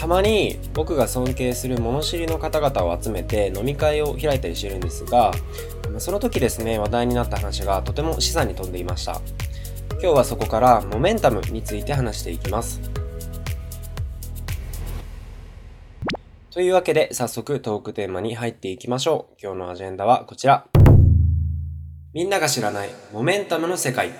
[0.00, 5.30] たまに僕が尊敬する物知りの方々を集めて飲み会を開いたりしてるんですが
[5.98, 9.20] その時ですね話題になった話がとても資産に飛んでいました。
[9.92, 12.80] 今日はそこからモメンタムについて話していきます。
[16.50, 19.34] というわけで早速トークテーマに入っていきましょう。
[19.42, 20.66] 今日のアジェンダはこちら。
[22.14, 24.12] みんなが知らないモメンタムの世界。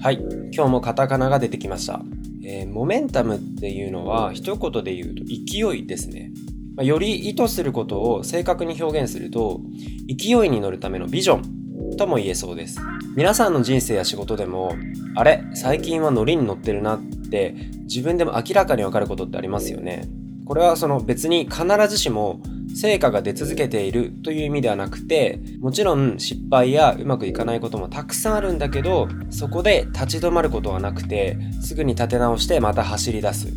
[0.00, 0.24] はい。
[0.54, 2.00] 今日もカタカナが出てきました、
[2.44, 6.32] えー、モメンタムっていうのは一言で言うと勢いですね、
[6.76, 9.60] まあ、より意図することを正確に表現すると
[10.08, 12.80] 勢いに乗るためのビジョンとも言えそうです。
[13.14, 14.74] 皆さんの人生や仕事でも
[15.14, 20.08] あれ最近はノリに乗ってるなって自分でも明らかにわかることってありますよね。
[20.46, 22.40] これはその別に必ずしも
[22.74, 33.48] 成果が出続けているという意味ではなくてもちろん失敗やうまくいかないこともたくさんあるんだけどそこで立ち止まることはなくてすぐに立て直してまた走り出す。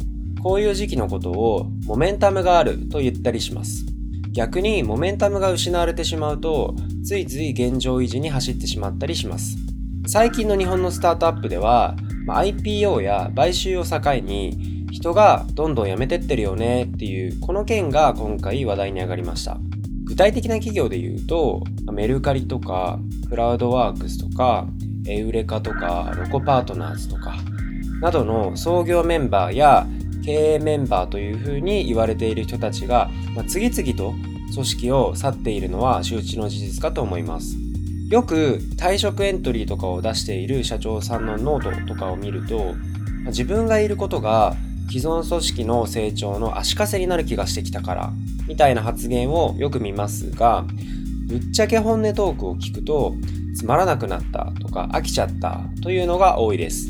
[0.42, 3.86] こういう時期のことをモメンタムがあると言ったりします。
[4.32, 9.58] 逆にモメンタムが失われてしまうとついつい現状維持に走ってしまったりします。
[10.08, 11.96] 最近の日本のスタートアップでは
[12.28, 19.58] IPO や買収を境に人がどんどん辞めてってるよねっていうこの件が今回話題に上がりました。
[20.06, 22.98] 具体的な企業で言うとメルカリとか
[23.30, 24.68] クラウドワークスとか
[25.06, 27.36] エウレカとかロコパートナーズとか
[28.00, 29.86] などの創業メンバーや
[30.24, 33.12] 経営メンバーというふうに言われている人たちが、
[33.48, 34.16] 次々と
[34.54, 37.58] 組織を去っているのは周知の事実かと思います。
[38.10, 42.76] よく退職エントリーとかを出している社長さんのノートとかを見ると
[43.26, 44.56] 自分がいることが
[44.90, 48.14] 既存組織の成長の足かせになる気がしてきたから
[48.48, 50.66] みたいな発言をよく見ますが
[51.28, 53.16] ぶっちゃけ本音トークを聞くと
[53.56, 56.90] つまらなくなったとか飽きちゃったというのが多いです。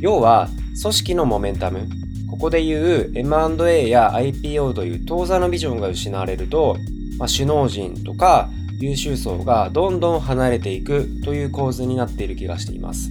[0.00, 0.48] 要は
[0.80, 1.88] 組織のモメンタム
[2.30, 6.76] ここで言う M&A や IPO という当座のビジョンが失われると、
[7.18, 13.10] まあ、首脳陣とか優秀層がどんどん離れていくという構図になっている気がしています。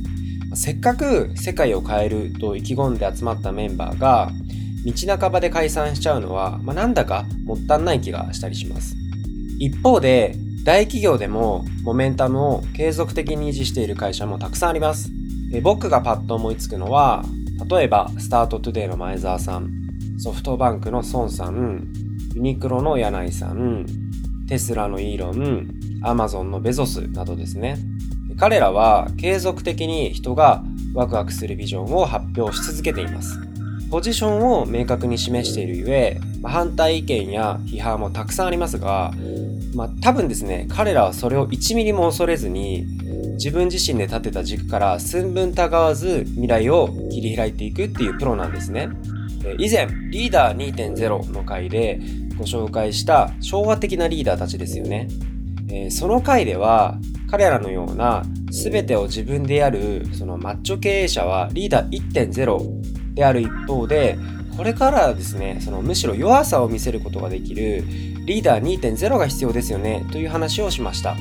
[0.55, 4.31] せっかく世界を変えると意気込んで集まったメンバーが
[4.85, 8.95] 道半ばで解散しちゃうのは、まあ、なんだかもったいない気がしたりします。
[9.59, 15.11] 一方で大企業でもモメンタムを継続的に維持している会社もたくさんあります。
[15.61, 17.23] 僕がパッと思いつくのは
[17.69, 19.69] 例えばスタートトゥデイの前澤さん
[20.17, 21.87] ソフトバンクの孫さん
[22.33, 23.85] ユニクロの柳井さん
[24.47, 25.67] テスラのイーロン
[26.03, 27.77] アマゾンのベゾスなどですね
[28.37, 30.63] 彼らは継続的に人が
[30.93, 33.39] ワクワクするビジョンを発表し続けています。
[33.89, 39.13] ポジションを明確に示しているゆえ、反対意見や批判もたくさんありますが、
[39.73, 42.85] まあ、多分ですね、彼らはそれを1ミリも恐れずに、
[43.35, 48.89] 自分自身で立てた軸から寸分たがわず未来を切り開いていくっていうプロなんですね。
[49.59, 51.99] 以前、リーダー2.0の回で
[52.37, 55.07] ご紹介した昭和的なリーダーたちですよね。
[55.89, 56.97] その回では
[57.35, 64.17] 彼らのような全てを自分でやるそのマッチョ経営者はリーダー1.0である一方で
[64.55, 67.83] これからはですねそのむしろ弱さを見せることができる
[68.25, 71.17] リーダー2.0が必要ですよねという話をしました、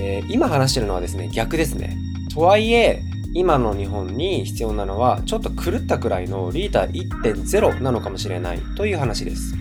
[0.00, 1.96] えー、今話してるのはですね逆ですね。
[2.34, 3.00] とはいえ
[3.32, 9.54] 今の日本に必要なのはちょっと狂ったくらいのリーダー1.0なのかもしれないという話です。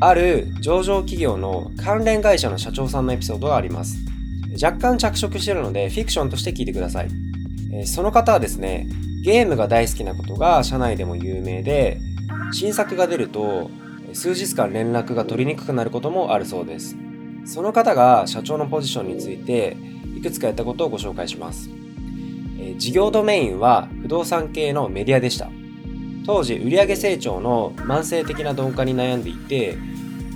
[0.00, 3.96] ある上場企業の関連会社の社長さんのエピソードがあります。
[4.60, 7.08] 若干着色してるのでフィクションとして聞いてください。
[7.72, 8.86] えその方はですね、
[9.22, 11.98] ゲームが大好きなことが社内でも有名で、
[12.52, 13.70] 新作が出ると
[14.12, 16.96] 数日間連絡が取りにくくなることもあるそうです。
[17.44, 19.76] その方が社長のポジションについて
[20.16, 21.68] いくつかやったことをご紹介します。
[22.60, 25.50] え事業ドメインは不動産系のメディアでした。
[26.26, 29.76] 当時売上成長の慢性的な鈍化に悩んでいて、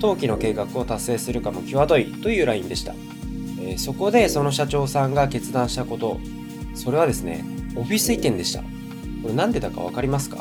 [0.00, 2.94] 当期の計画を達成するかも際どいというラインでした。
[3.68, 6.18] えー、そこでその社長さんが決断したこと、
[6.74, 7.44] それはですね、
[7.76, 8.60] オフィス移転でした。
[9.22, 10.38] これ何でだか分かりますか、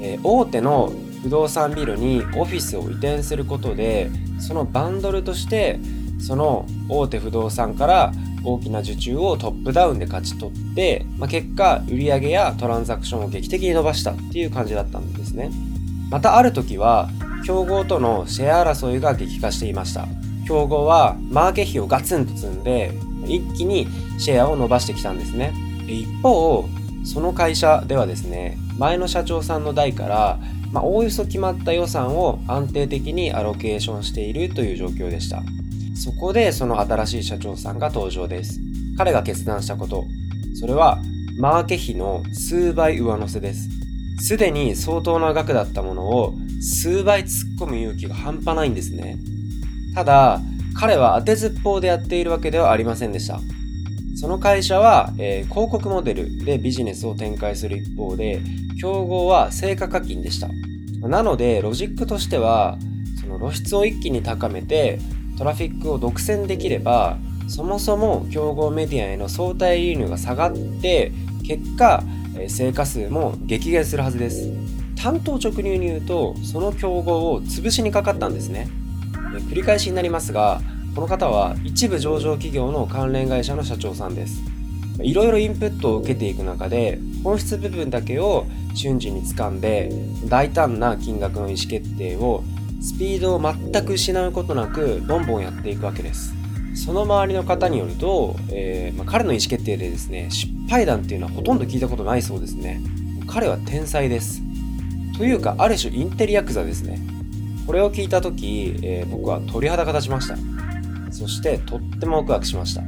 [0.00, 0.92] えー、大手の
[1.22, 5.78] 不動産ビルにオフィスを移転することで、そのバンドルとして、
[6.18, 8.12] その大手不動産から
[8.42, 15.50] 大きな受注をトップダウンで勝ち取って、まあ、結果売上やトランザクションを劇的に伸ばしたっていう感じだったんですね。
[16.10, 17.08] またある時は
[17.46, 20.08] 競合とのシェア争いが激化していました。
[20.50, 22.92] 競合はマーケ費をガツンと積んで
[23.24, 23.86] 一気に
[24.18, 25.54] シェアを伸ばしてきたんですね
[25.86, 26.68] 一方
[27.04, 30.40] その会社ではですね前の社長さんの代から
[30.72, 35.42] まあ、おおよそ決まった予算を安定的にアロケーションしているという状況でした。
[35.96, 38.60] そこでその新しい社長さんが登場です。
[38.96, 40.04] 彼が決断したこと、
[40.54, 41.02] それは
[41.38, 43.68] マーケ費の数倍上乗せです。
[44.20, 49.16] すでに相当な額だったものを数倍突っ込む勇気が半端ないんですね。
[49.94, 50.40] ただ、
[50.74, 53.40] 彼は当てずっぽうでやっているわけではありませんでした。
[54.16, 58.40] その会社は、えー、広告モデルでビジネスを展開する一方で、
[58.80, 60.48] 競合は成果課金でした。
[61.08, 62.78] なので、ロジックとしては、
[63.20, 64.98] その露出を一気に高めて、
[65.38, 71.12] トラフィックを独占できれば、そもそも競合メディアへの相対流入が下がって、
[71.46, 72.04] 結果、
[72.48, 74.52] 成果数も激減するはずです。
[74.96, 78.68] 単刀直入に言うと、その競合を潰しにかかったんですね。
[79.38, 80.60] 繰り返しになりますが、
[80.94, 84.42] この方は一部上場企業の関連会社の社長さんです。
[85.02, 89.90] いろいろインプットを受けていく中で本質部分だけを瞬時に掴んで
[90.26, 92.44] 大胆な金額の意思決定を
[92.82, 96.34] スピードを全く失うことなくボンボンやっていくわけです。
[96.74, 102.80] その周りの方によると、えー、まあ、彼の意思決定でですね失敗談っていうのはほとんど聞いたことないそうですね。
[103.26, 104.42] 彼は天才です。
[105.16, 106.98] というかある種インテリヤクザですね。
[107.66, 110.36] これを聞いた時、えー、僕は鳥肌が立ちました。
[111.10, 112.82] そしてとってもワクワクしました。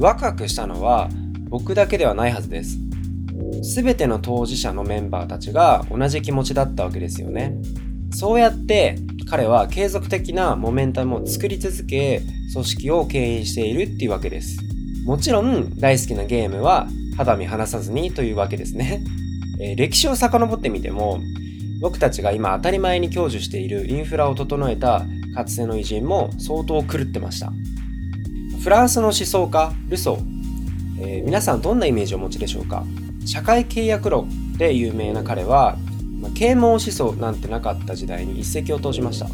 [0.00, 1.08] ワクワクしたのは
[1.48, 2.78] 僕だけではないはずです。
[3.74, 7.54] 全ての当事者のメンバーたちが同じ気持ちだったわけですよね。
[8.10, 8.98] そうやって
[9.28, 12.22] 彼は継続的なモメンタムを作り続け、
[12.52, 14.58] 組織を牽引しているっていうわけです。
[15.04, 19.02] もちろん大好きなゲームは肌身離さずにというわけですね。
[19.60, 21.20] えー、歴史を遡ってみても、
[21.82, 27.52] 僕たちが今当たり前に享受しているインフラを整えたかつての偉人も相当狂ってました。
[28.62, 30.22] フランスの思想家、ルソー。
[31.00, 32.84] えー、皆さんどんなイメージをお持ちでしょうか？
[33.26, 35.76] 社会契約論で有名な彼は、
[36.20, 39.28] ま、啓蒙思想なんてなかった時代に一石を投じました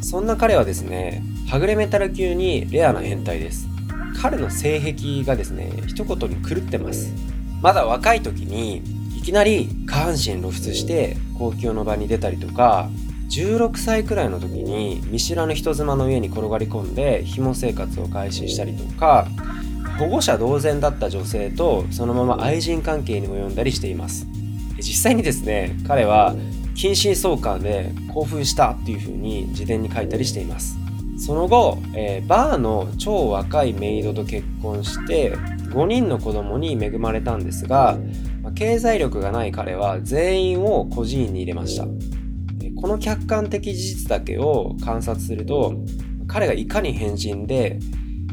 [0.00, 3.68] そんな彼はですねはぐれメタル級にレアな変態です
[4.20, 7.12] 彼の性癖がですね一言に狂ってます
[7.62, 8.82] まだ若い時に
[9.18, 12.88] いきなり下半身露出して公共の場に出たりとか
[13.30, 19.26] 16歳くらいの時に見知らぬ人妻の家に転がり込んで紐生活を開始したりとか
[19.98, 24.26] 保護者同然だった女性とそのまま愛人関係にも及んだりしています。
[24.76, 26.36] 実際にですね彼は
[26.76, 30.78] 近親相関で興奮したっていう風に自伝に書いたりしています。
[31.18, 37.98] その後、えー、バーの超若いメイドと結婚して5人の子供に恵まれたんですが
[38.54, 41.86] 経済力がない彼は全員を孤児院に入れました
[42.80, 45.74] この客観的事実だけを観察すると
[46.26, 47.78] 彼がいかに変人で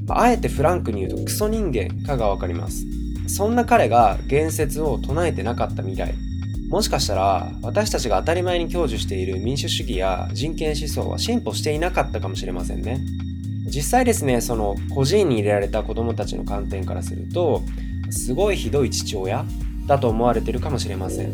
[0.09, 2.85] あえてフランクに言うとクソ人間かがわかります。
[3.27, 6.13] そんな彼が言説を唱えてなかった未来。
[6.69, 13.00] もしかしたら私たちが当たり前に享受している民主主義や人権思想は進歩していなかったかもしれませんね。
[13.68, 17.63] 実際ですね、その個人に入れられた子供たちの観点からすると、
[18.11, 19.45] すごいひどい父親
[19.87, 21.33] だと思われてるかもしれません。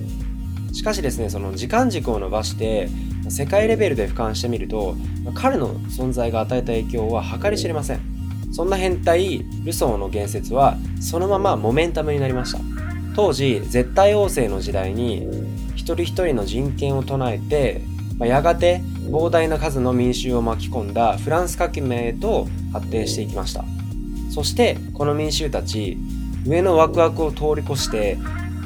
[0.74, 2.90] しかしですね、その時間軸を伸ばして
[3.30, 4.96] 世界レベルで俯瞰してみると、
[5.34, 8.12] 彼の存在が与えた影響は計り知れません。
[8.52, 12.60] そんな変態ルソーの言説はそのままモメンタムになりました
[13.16, 15.28] 当時絶対王政の時代に
[15.76, 17.82] 一人一人の人権を唱えて、
[18.20, 23.66] やがて膨大な数の民衆を巻き込んだフランス革命へと発展していきました
[24.30, 25.98] そしてこの民衆たち
[26.46, 28.18] 上のワクワクを通り越して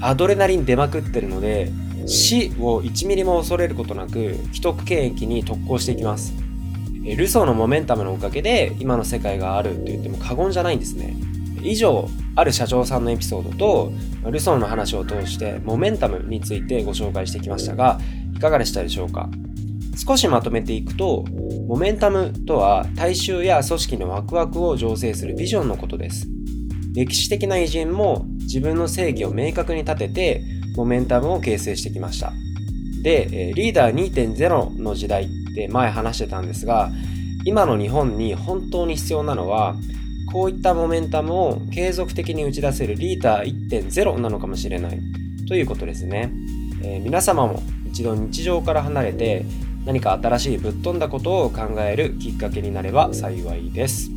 [0.01, 1.71] アドレナリン出まくってるので
[2.05, 6.33] 死を1ミリも恐れることなく既得権益に特攻していきます
[7.17, 11.15] ルソーのモメンタムのおかげで今の世界があると言っても過言じゃないんですね。
[11.61, 13.91] 以上、ある社長さんのエピソードと
[14.23, 17.99] ルソーの話を通してモメンタムについてご紹介してきましたが、
[18.35, 19.29] いかがでしたでしょうか？
[19.95, 21.25] 少しまとめていくと、
[21.67, 26.27] モメンタムとは大衆や組織のワクワクを醸成するビジョンのことです。
[26.93, 30.43] 歴史的な偉人も自分の正義を明確に立てて
[30.75, 32.33] モメンタムを形成してきました。
[33.01, 36.91] で、リーダー2.0の時代って前話してたんですが、
[37.43, 39.75] 今の日本に本当に必要なのは、
[40.31, 44.99] こういったモメンタムを継続的に打ち出せるリーダー1.0なのかもしれない
[45.47, 46.31] ということですね。
[46.83, 49.45] えー、皆様も一度日常から離れて
[49.85, 54.14] 何か新しいぶっ飛んだことを考えるきっかけになれば幸いです。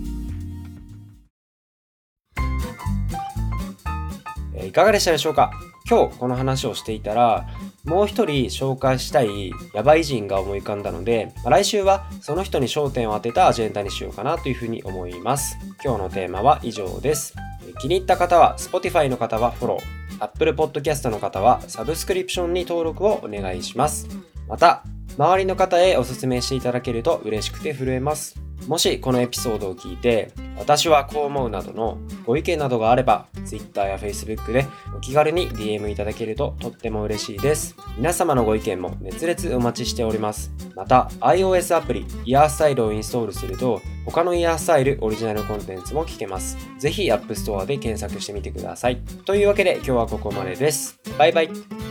[4.78, 5.50] かがでしたでしょうか？
[5.90, 7.48] 今日この話をしていたら
[7.84, 15.56] もう一人紹介したいヤバい人が思い浮かんだので来週はその人に焦点を当てたアジェンダにしようかなというふうに思います。
[15.82, 17.34] 今日のテーマは以上です。
[17.80, 20.24] 気に入った方は Spotify の方はフォロー。
[20.24, 24.08] Apple Podcast の方はサブスクリプションに登録をお願いします。
[24.46, 24.84] また
[25.16, 28.40] 周りの方へお勧めしていただけると嬉しくて震えます。
[28.68, 37.74] もしこのエピソードを聞いて私はこう思うなどのご意見などがあれば Twitter や Facebook でお気軽に DM いただけるととっても嬉しいです。
[37.96, 40.52] 皆様のご意見も熱烈お待ちしております。
[40.76, 46.58] また iOS アプリイヤースタイルをインストールすると他のイヤースタイルオリジナルコンテンツも聞けます。
[46.78, 48.98] ぜひ App Store で検索してみてください。
[49.24, 51.00] というわけで今日はここまでです。
[51.16, 51.87] バイバイ。